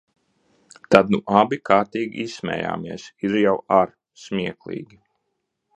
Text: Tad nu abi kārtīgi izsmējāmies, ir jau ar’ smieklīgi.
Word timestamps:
Tad 0.95 1.11
nu 1.15 1.19
abi 1.41 1.59
kārtīgi 1.71 2.23
izsmējāmies, 2.25 3.07
ir 3.29 3.39
jau 3.45 3.55
ar’ 3.81 3.95
smieklīgi. 4.25 5.03